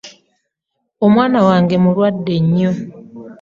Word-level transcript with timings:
Omwana 1.05 1.39
wange 1.47 1.75
mulwadde 1.83 2.33
nnyo. 2.43 2.71